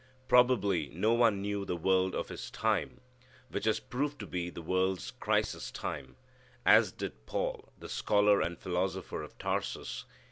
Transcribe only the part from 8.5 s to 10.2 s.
philosopher of Tarsus.